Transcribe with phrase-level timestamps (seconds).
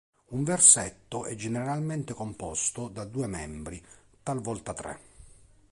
[0.29, 3.79] Un versetto è generalmente composto da due membri,
[4.23, 4.99] talvolta tre.